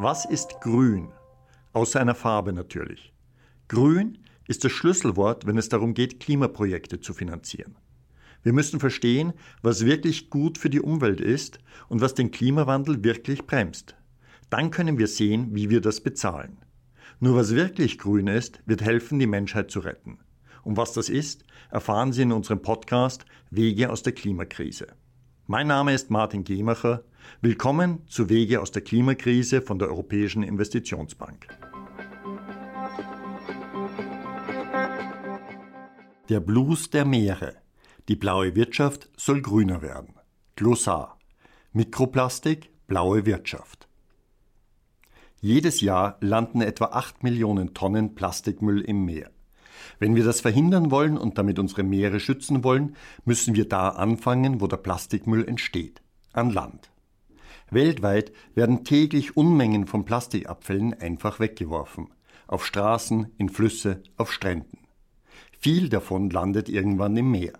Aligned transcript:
Was 0.00 0.24
ist 0.24 0.60
grün? 0.60 1.08
Außer 1.72 2.00
einer 2.00 2.14
Farbe 2.14 2.52
natürlich. 2.52 3.12
Grün 3.66 4.18
ist 4.46 4.62
das 4.62 4.70
Schlüsselwort, 4.70 5.44
wenn 5.44 5.58
es 5.58 5.70
darum 5.70 5.92
geht, 5.92 6.20
Klimaprojekte 6.20 7.00
zu 7.00 7.12
finanzieren. 7.12 7.74
Wir 8.44 8.52
müssen 8.52 8.78
verstehen, 8.78 9.32
was 9.60 9.84
wirklich 9.84 10.30
gut 10.30 10.56
für 10.56 10.70
die 10.70 10.80
Umwelt 10.80 11.20
ist 11.20 11.58
und 11.88 12.00
was 12.00 12.14
den 12.14 12.30
Klimawandel 12.30 13.02
wirklich 13.02 13.44
bremst. 13.44 13.96
Dann 14.50 14.70
können 14.70 14.98
wir 14.98 15.08
sehen, 15.08 15.48
wie 15.56 15.68
wir 15.68 15.80
das 15.80 16.00
bezahlen. 16.00 16.58
Nur 17.18 17.34
was 17.34 17.56
wirklich 17.56 17.98
grün 17.98 18.28
ist, 18.28 18.62
wird 18.66 18.82
helfen, 18.82 19.18
die 19.18 19.26
Menschheit 19.26 19.72
zu 19.72 19.80
retten. 19.80 20.20
Und 20.62 20.76
was 20.76 20.92
das 20.92 21.08
ist, 21.08 21.42
erfahren 21.72 22.12
Sie 22.12 22.22
in 22.22 22.30
unserem 22.30 22.62
Podcast 22.62 23.24
Wege 23.50 23.90
aus 23.90 24.04
der 24.04 24.12
Klimakrise. 24.12 24.86
Mein 25.50 25.66
Name 25.66 25.94
ist 25.94 26.10
Martin 26.10 26.44
Gemacher. 26.44 27.04
Willkommen 27.40 28.06
zu 28.06 28.28
Wege 28.28 28.60
aus 28.60 28.70
der 28.70 28.82
Klimakrise 28.82 29.62
von 29.62 29.78
der 29.78 29.88
Europäischen 29.88 30.42
Investitionsbank. 30.42 31.48
Der 36.28 36.40
Blues 36.40 36.90
der 36.90 37.06
Meere. 37.06 37.54
Die 38.08 38.16
blaue 38.16 38.54
Wirtschaft 38.56 39.08
soll 39.16 39.40
grüner 39.40 39.80
werden. 39.80 40.16
Glossar. 40.54 41.18
Mikroplastik, 41.72 42.70
blaue 42.86 43.24
Wirtschaft. 43.24 43.88
Jedes 45.40 45.80
Jahr 45.80 46.18
landen 46.20 46.60
etwa 46.60 46.88
8 46.92 47.22
Millionen 47.22 47.72
Tonnen 47.72 48.14
Plastikmüll 48.14 48.82
im 48.82 49.06
Meer. 49.06 49.30
Wenn 49.98 50.14
wir 50.14 50.24
das 50.24 50.40
verhindern 50.40 50.90
wollen 50.90 51.16
und 51.16 51.38
damit 51.38 51.58
unsere 51.58 51.82
Meere 51.82 52.20
schützen 52.20 52.64
wollen, 52.64 52.96
müssen 53.24 53.54
wir 53.54 53.68
da 53.68 53.90
anfangen, 53.90 54.60
wo 54.60 54.66
der 54.66 54.76
Plastikmüll 54.78 55.46
entsteht, 55.46 56.02
an 56.32 56.50
Land. 56.50 56.90
Weltweit 57.70 58.32
werden 58.54 58.84
täglich 58.84 59.36
Unmengen 59.36 59.86
von 59.86 60.04
Plastikabfällen 60.04 60.94
einfach 60.94 61.38
weggeworfen, 61.38 62.08
auf 62.46 62.64
Straßen, 62.64 63.32
in 63.36 63.48
Flüsse, 63.50 64.02
auf 64.16 64.32
Stränden. 64.32 64.78
Viel 65.58 65.88
davon 65.88 66.30
landet 66.30 66.68
irgendwann 66.68 67.16
im 67.16 67.30
Meer. 67.30 67.54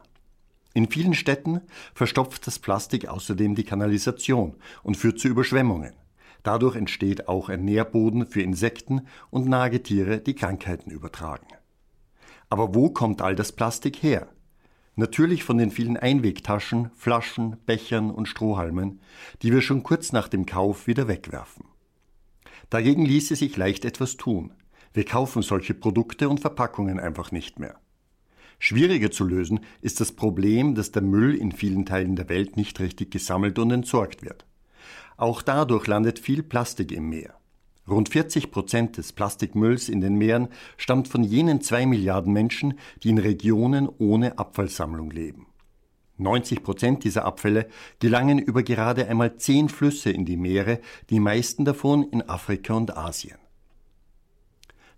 In 0.73 0.89
vielen 0.89 1.15
Städten 1.15 1.61
verstopft 1.93 2.47
das 2.47 2.59
Plastik 2.59 3.09
außerdem 3.09 3.55
die 3.55 3.65
Kanalisation 3.65 4.55
und 4.83 4.97
führt 4.97 5.19
zu 5.19 5.29
Überschwemmungen. 5.29 5.93
Dadurch 6.43 6.77
entsteht 6.77 7.29
auch 7.29 7.49
ein 7.49 7.65
Nährboden 7.65 8.27
für 8.27 8.43
Insekten 8.43 9.09
und 9.31 9.49
Nagetiere, 9.49 10.21
die 10.21 10.35
Krankheiten 10.35 10.91
übertragen. 10.91 11.49
Aber 12.51 12.75
wo 12.75 12.91
kommt 12.91 13.23
all 13.23 13.37
das 13.37 13.53
Plastik 13.53 14.03
her? 14.03 14.29
Natürlich 14.97 15.45
von 15.45 15.59
den 15.59 15.71
vielen 15.71 15.97
Einwegtaschen, 15.97 16.91
Flaschen, 16.97 17.57
Bechern 17.67 18.11
und 18.11 18.27
Strohhalmen, 18.27 19.01
die 19.43 19.53
wir 19.53 19.61
schon 19.61 19.83
kurz 19.83 20.13
nach 20.13 20.29
dem 20.29 20.45
Kauf 20.45 20.87
wieder 20.87 21.07
wegwerfen. 21.07 21.67
Dagegen 22.71 23.05
ließe 23.05 23.37
sich 23.37 23.57
leicht 23.57 23.85
etwas 23.85 24.17
tun. 24.17 24.53
Wir 24.93 25.05
kaufen 25.05 25.43
solche 25.43 25.75
Produkte 25.75 26.29
und 26.29 26.41
Verpackungen 26.41 26.99
einfach 26.99 27.31
nicht 27.31 27.59
mehr. 27.59 27.79
Schwieriger 28.59 29.11
zu 29.11 29.25
lösen 29.25 29.61
ist 29.83 30.01
das 30.01 30.13
Problem, 30.13 30.75
dass 30.75 30.91
der 30.91 31.03
Müll 31.03 31.35
in 31.37 31.53
vielen 31.53 31.87
Teilen 31.87 32.17
der 32.17 32.29
Welt 32.29 32.57
nicht 32.57 32.81
richtig 32.81 33.13
gesammelt 33.13 33.59
und 33.59 33.71
entsorgt 33.71 34.23
wird. 34.23 34.47
Auch 35.17 35.43
dadurch 35.43 35.87
landet 35.87 36.19
viel 36.19 36.43
Plastik 36.43 36.91
im 36.91 37.09
Meer. 37.09 37.39
Rund 37.89 38.11
40 38.11 38.51
Prozent 38.51 38.97
des 38.99 39.13
Plastikmülls 39.13 39.89
in 39.89 40.01
den 40.01 40.17
Meeren 40.17 40.49
stammt 40.77 41.09
von 41.09 41.25
jenen 41.25 41.61
zwei 41.63 41.87
Milliarden 41.87 42.33
Menschen, 42.33 42.75
die 43.03 43.11
in 43.11 43.19
Regionen 43.19 43.89
ohne 43.99 44.39
Abfallsammlung 44.39 45.11
leben. 45.11 45.47
90 46.19 46.63
Prozent 46.63 47.05
dieser 47.05 47.25
Abfälle 47.25 47.69
gelangen 48.01 48.39
über 48.39 48.63
gerade 48.63 49.09
einmal 49.09 49.37
zehn 49.37 49.69
Flüsse 49.69 50.11
in 50.11 50.25
die 50.25 50.37
Meere, 50.37 50.81
die 51.11 51.21
meisten 51.21 51.65
davon 51.65 52.03
in 52.03 52.29
Afrika 52.29 52.75
und 52.75 52.97
Asien. 52.97 53.39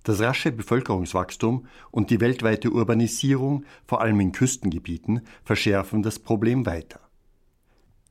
Das 0.02 0.20
rasche 0.20 0.50
Bevölkerungswachstum 0.50 1.66
und 1.90 2.10
die 2.10 2.20
weltweite 2.20 2.70
Urbanisierung, 2.70 3.66
vor 3.86 4.00
allem 4.00 4.18
in 4.20 4.32
Küstengebieten, 4.32 5.20
verschärfen 5.44 6.02
das 6.02 6.18
Problem 6.18 6.64
weiter. 6.64 7.09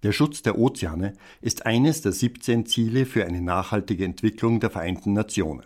Der 0.03 0.13
Schutz 0.13 0.41
der 0.41 0.57
Ozeane 0.57 1.13
ist 1.41 1.65
eines 1.65 2.01
der 2.01 2.13
17 2.13 2.65
Ziele 2.65 3.05
für 3.05 3.25
eine 3.25 3.41
nachhaltige 3.41 4.05
Entwicklung 4.05 4.61
der 4.61 4.69
Vereinten 4.69 5.11
Nationen. 5.11 5.65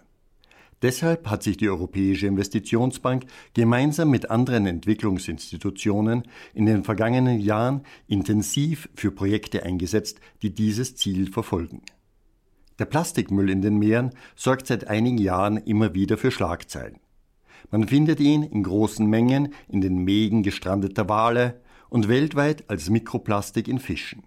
Deshalb 0.82 1.30
hat 1.30 1.44
sich 1.44 1.56
die 1.56 1.70
Europäische 1.70 2.28
Investitionsbank 2.28 3.26
gemeinsam 3.54 4.10
mit 4.10 4.32
anderen 4.32 4.66
Entwicklungsinstitutionen 4.66 6.24
in 6.54 6.66
den 6.66 6.84
vergangenen 6.84 7.40
Jahren 7.40 7.84
intensiv 8.08 8.90
für 8.96 9.12
Projekte 9.12 9.64
eingesetzt, 9.64 10.20
die 10.42 10.54
dieses 10.54 10.96
Ziel 10.96 11.32
verfolgen. 11.32 11.84
Der 12.80 12.86
Plastikmüll 12.86 13.50
in 13.50 13.62
den 13.62 13.78
Meeren 13.78 14.12
sorgt 14.36 14.68
seit 14.68 14.88
einigen 14.88 15.20
Jahren 15.20 15.58
immer 15.58 15.94
wieder 15.94 16.18
für 16.18 16.32
Schlagzeilen. 16.32 17.00
Man 17.72 17.88
findet 17.88 18.20
ihn 18.20 18.44
in 18.44 18.64
großen 18.64 19.08
Mengen 19.08 19.54
in 19.70 19.80
den 19.80 20.00
Mägen 20.04 20.44
gestrandeter 20.44 21.08
Wale 21.08 21.62
und 21.94 22.08
weltweit 22.08 22.68
als 22.72 22.90
Mikroplastik 22.90 23.68
in 23.68 23.78
Fischen. 23.78 24.24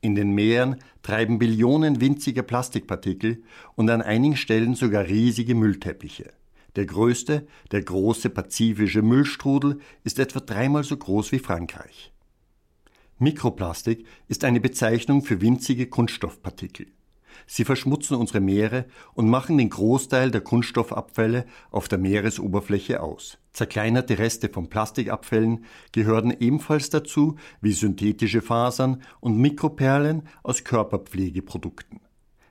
In 0.00 0.16
den 0.16 0.32
Meeren 0.32 0.82
treiben 1.02 1.38
Billionen 1.38 2.00
winziger 2.00 2.42
Plastikpartikel 2.42 3.44
und 3.76 3.88
an 3.88 4.02
einigen 4.02 4.36
Stellen 4.36 4.74
sogar 4.74 5.06
riesige 5.06 5.54
Müllteppiche. 5.54 6.32
Der 6.74 6.86
größte, 6.86 7.46
der 7.70 7.82
große 7.82 8.30
pazifische 8.30 9.02
Müllstrudel, 9.02 9.78
ist 10.02 10.18
etwa 10.18 10.40
dreimal 10.40 10.82
so 10.82 10.96
groß 10.96 11.30
wie 11.30 11.38
Frankreich. 11.38 12.12
Mikroplastik 13.20 14.04
ist 14.26 14.42
eine 14.42 14.60
Bezeichnung 14.60 15.22
für 15.22 15.40
winzige 15.40 15.86
Kunststoffpartikel. 15.86 16.88
Sie 17.46 17.64
verschmutzen 17.64 18.16
unsere 18.16 18.40
Meere 18.40 18.86
und 19.14 19.30
machen 19.30 19.56
den 19.56 19.70
Großteil 19.70 20.32
der 20.32 20.40
Kunststoffabfälle 20.40 21.46
auf 21.70 21.86
der 21.86 21.98
Meeresoberfläche 21.98 23.00
aus. 23.00 23.38
Zerkleinerte 23.58 24.20
Reste 24.20 24.48
von 24.48 24.70
Plastikabfällen 24.70 25.64
gehören 25.90 26.30
ebenfalls 26.30 26.90
dazu 26.90 27.34
wie 27.60 27.72
synthetische 27.72 28.40
Fasern 28.40 29.02
und 29.18 29.36
Mikroperlen 29.36 30.28
aus 30.44 30.62
Körperpflegeprodukten. 30.62 31.98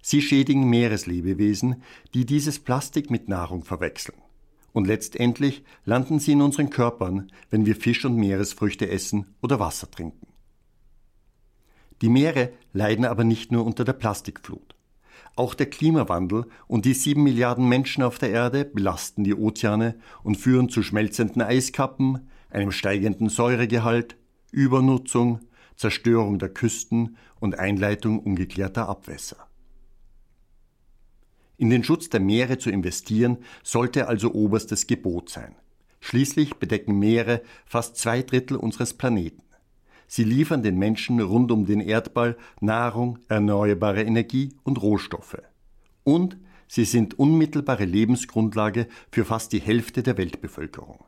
Sie 0.01 0.22
schädigen 0.22 0.69
Meereslebewesen, 0.69 1.81
die 2.13 2.25
dieses 2.25 2.59
Plastik 2.59 3.09
mit 3.09 3.29
Nahrung 3.29 3.63
verwechseln. 3.63 4.18
Und 4.73 4.85
letztendlich 4.85 5.63
landen 5.85 6.19
sie 6.19 6.34
in 6.34 6.41
unseren 6.41 6.69
Körpern, 6.69 7.31
wenn 7.50 7.66
wir 7.66 7.78
Fisch 7.78 8.03
und 8.03 8.18
Meeresfrüchte 8.18 8.89
essen 8.89 9.34
oder 9.41 9.62
Wasser 9.62 9.89
trinken. 9.89 10.28
Die 12.01 12.09
Meere 12.09 12.51
leiden 12.74 13.06
aber 13.06 13.24
nicht 13.24 13.50
nur 13.53 13.66
unter 13.66 13.85
der 13.85 13.94
Plastikflut. 13.94 14.75
Auch 15.35 15.53
der 15.53 15.69
Klimawandel 15.69 16.45
und 16.67 16.85
die 16.85 16.94
sieben 16.94 17.23
Milliarden 17.23 17.67
Menschen 17.69 18.03
auf 18.03 18.17
der 18.17 18.31
Erde 18.31 18.66
belasten 18.66 19.23
die 19.23 19.35
Ozeane 19.35 19.95
und 20.23 20.35
führen 20.35 20.69
zu 20.69 20.81
schmelzenden 20.81 21.41
Eiskappen, 21.41 22.29
einem 22.50 22.72
steigenden 22.72 23.29
Säuregehalt, 23.29 24.17
Übernutzung, 24.51 25.41
Zerstörung 25.75 26.39
der 26.39 26.50
Küsten 26.50 27.17
und 27.39 27.59
Einleitung 27.59 28.19
ungeklärter 28.19 28.89
Abwässer. 28.89 29.47
In 31.57 31.69
den 31.69 31.83
Schutz 31.83 32.09
der 32.09 32.19
Meere 32.19 32.57
zu 32.57 32.69
investieren, 32.69 33.38
sollte 33.63 34.07
also 34.07 34.33
oberstes 34.33 34.88
Gebot 34.88 35.29
sein. 35.29 35.56
Schließlich 36.00 36.56
bedecken 36.56 37.00
Meere 37.00 37.41
fast 37.66 37.97
zwei 37.97 38.22
Drittel 38.22 38.57
unseres 38.57 38.94
Planeten. 38.94 39.41
Sie 40.07 40.23
liefern 40.23 40.63
den 40.63 40.78
Menschen 40.78 41.19
rund 41.19 41.51
um 41.51 41.66
den 41.66 41.81
Erdball 41.81 42.38
Nahrung, 42.62 43.19
erneuerbare 43.28 44.03
Energie 44.03 44.53
und 44.63 44.81
Rohstoffe. 44.81 45.41
Und 46.03 46.38
sie 46.68 46.85
sind 46.85 47.19
unmittelbare 47.19 47.85
Lebensgrundlage 47.85 48.88
für 49.12 49.25
fast 49.25 49.51
die 49.51 49.59
Hälfte 49.59 50.03
der 50.03 50.18
Weltbevölkerung. 50.18 51.03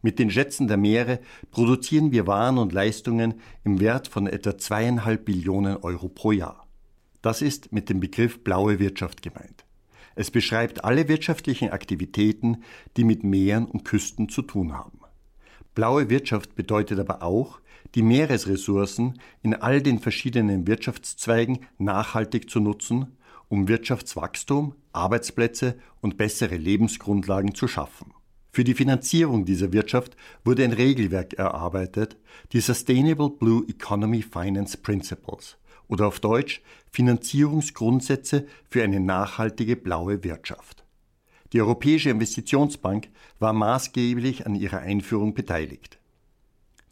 Mit 0.00 0.20
den 0.20 0.30
Schätzen 0.30 0.68
der 0.68 0.76
Meere 0.76 1.18
produzieren 1.50 2.12
wir 2.12 2.28
Waren 2.28 2.58
und 2.58 2.72
Leistungen 2.72 3.34
im 3.64 3.80
Wert 3.80 4.06
von 4.06 4.28
etwa 4.28 4.56
zweieinhalb 4.56 5.24
Billionen 5.24 5.76
Euro 5.78 6.08
pro 6.08 6.30
Jahr. 6.30 6.68
Das 7.20 7.42
ist 7.42 7.72
mit 7.72 7.88
dem 7.88 7.98
Begriff 7.98 8.44
blaue 8.44 8.78
Wirtschaft 8.78 9.22
gemeint. 9.22 9.64
Es 10.14 10.30
beschreibt 10.30 10.84
alle 10.84 11.08
wirtschaftlichen 11.08 11.70
Aktivitäten, 11.70 12.62
die 12.96 13.04
mit 13.04 13.24
Meeren 13.24 13.66
und 13.66 13.84
Küsten 13.84 14.28
zu 14.28 14.42
tun 14.42 14.72
haben. 14.72 14.97
Blaue 15.78 16.10
Wirtschaft 16.10 16.56
bedeutet 16.56 16.98
aber 16.98 17.22
auch, 17.22 17.60
die 17.94 18.02
Meeresressourcen 18.02 19.20
in 19.42 19.54
all 19.54 19.80
den 19.80 20.00
verschiedenen 20.00 20.66
Wirtschaftszweigen 20.66 21.60
nachhaltig 21.78 22.50
zu 22.50 22.58
nutzen, 22.58 23.16
um 23.48 23.68
Wirtschaftswachstum, 23.68 24.74
Arbeitsplätze 24.90 25.78
und 26.00 26.16
bessere 26.16 26.56
Lebensgrundlagen 26.56 27.54
zu 27.54 27.68
schaffen. 27.68 28.12
Für 28.50 28.64
die 28.64 28.74
Finanzierung 28.74 29.44
dieser 29.44 29.72
Wirtschaft 29.72 30.16
wurde 30.44 30.64
ein 30.64 30.72
Regelwerk 30.72 31.34
erarbeitet, 31.34 32.16
die 32.50 32.58
Sustainable 32.58 33.30
Blue 33.30 33.64
Economy 33.68 34.22
Finance 34.22 34.78
Principles 34.78 35.58
oder 35.86 36.08
auf 36.08 36.18
Deutsch 36.18 36.60
Finanzierungsgrundsätze 36.90 38.48
für 38.68 38.82
eine 38.82 38.98
nachhaltige 38.98 39.76
blaue 39.76 40.24
Wirtschaft. 40.24 40.87
Die 41.52 41.60
Europäische 41.60 42.10
Investitionsbank 42.10 43.08
war 43.38 43.52
maßgeblich 43.52 44.46
an 44.46 44.54
ihrer 44.54 44.80
Einführung 44.80 45.34
beteiligt. 45.34 45.98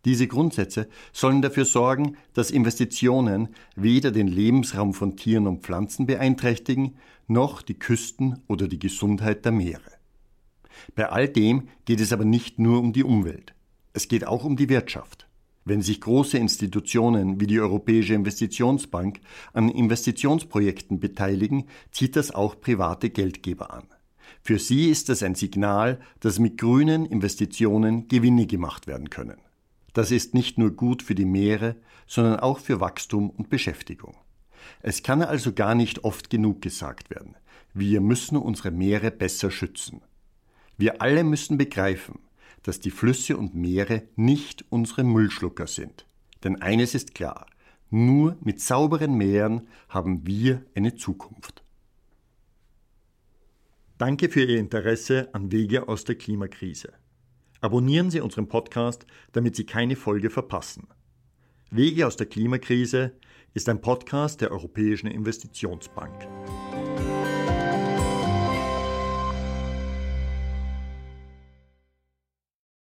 Diese 0.06 0.28
Grundsätze 0.28 0.88
sollen 1.12 1.42
dafür 1.42 1.64
sorgen, 1.64 2.16
dass 2.32 2.52
Investitionen 2.52 3.48
weder 3.74 4.12
den 4.12 4.28
Lebensraum 4.28 4.94
von 4.94 5.16
Tieren 5.16 5.48
und 5.48 5.62
Pflanzen 5.62 6.06
beeinträchtigen, 6.06 6.96
noch 7.26 7.60
die 7.60 7.74
Küsten 7.74 8.40
oder 8.46 8.68
die 8.68 8.78
Gesundheit 8.78 9.44
der 9.44 9.52
Meere. 9.52 9.92
Bei 10.94 11.08
all 11.08 11.28
dem 11.28 11.68
geht 11.84 12.00
es 12.00 12.12
aber 12.12 12.24
nicht 12.24 12.60
nur 12.60 12.78
um 12.78 12.92
die 12.92 13.02
Umwelt. 13.02 13.54
Es 13.94 14.06
geht 14.06 14.26
auch 14.26 14.44
um 14.44 14.56
die 14.56 14.68
Wirtschaft. 14.68 15.26
Wenn 15.64 15.82
sich 15.82 16.00
große 16.00 16.38
Institutionen 16.38 17.40
wie 17.40 17.48
die 17.48 17.58
Europäische 17.58 18.14
Investitionsbank 18.14 19.18
an 19.52 19.68
Investitionsprojekten 19.68 21.00
beteiligen, 21.00 21.64
zieht 21.90 22.14
das 22.14 22.30
auch 22.30 22.60
private 22.60 23.10
Geldgeber 23.10 23.72
an. 23.72 23.88
Für 24.42 24.58
sie 24.58 24.90
ist 24.90 25.08
das 25.08 25.22
ein 25.22 25.34
Signal, 25.34 26.00
dass 26.20 26.38
mit 26.38 26.58
grünen 26.58 27.06
Investitionen 27.06 28.08
Gewinne 28.08 28.46
gemacht 28.46 28.86
werden 28.86 29.10
können. 29.10 29.38
Das 29.92 30.10
ist 30.10 30.34
nicht 30.34 30.58
nur 30.58 30.72
gut 30.72 31.02
für 31.02 31.14
die 31.14 31.24
Meere, 31.24 31.76
sondern 32.06 32.40
auch 32.40 32.58
für 32.58 32.80
Wachstum 32.80 33.30
und 33.30 33.48
Beschäftigung. 33.48 34.14
Es 34.82 35.02
kann 35.02 35.22
also 35.22 35.52
gar 35.52 35.74
nicht 35.74 36.04
oft 36.04 36.30
genug 36.30 36.62
gesagt 36.62 37.10
werden. 37.10 37.34
Wir 37.72 38.00
müssen 38.00 38.36
unsere 38.36 38.70
Meere 38.70 39.10
besser 39.10 39.50
schützen. 39.50 40.02
Wir 40.76 41.02
alle 41.02 41.24
müssen 41.24 41.58
begreifen, 41.58 42.20
dass 42.62 42.80
die 42.80 42.90
Flüsse 42.90 43.36
und 43.36 43.54
Meere 43.54 44.02
nicht 44.16 44.64
unsere 44.70 45.04
Müllschlucker 45.04 45.66
sind. 45.66 46.06
Denn 46.44 46.60
eines 46.60 46.94
ist 46.94 47.14
klar, 47.14 47.46
nur 47.90 48.36
mit 48.40 48.60
sauberen 48.60 49.14
Meeren 49.14 49.68
haben 49.88 50.26
wir 50.26 50.64
eine 50.74 50.96
Zukunft. 50.96 51.62
Danke 53.98 54.28
für 54.28 54.44
Ihr 54.44 54.58
Interesse 54.58 55.30
an 55.32 55.50
Wege 55.50 55.88
aus 55.88 56.04
der 56.04 56.16
Klimakrise. 56.16 56.92
Abonnieren 57.62 58.10
Sie 58.10 58.20
unseren 58.20 58.46
Podcast, 58.46 59.06
damit 59.32 59.56
Sie 59.56 59.64
keine 59.64 59.96
Folge 59.96 60.28
verpassen. 60.28 60.86
Wege 61.70 62.06
aus 62.06 62.16
der 62.16 62.26
Klimakrise 62.26 63.12
ist 63.54 63.70
ein 63.70 63.80
Podcast 63.80 64.42
der 64.42 64.50
Europäischen 64.50 65.06
Investitionsbank. 65.06 66.12